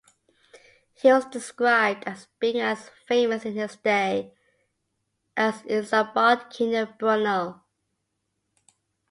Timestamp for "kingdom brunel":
6.49-7.61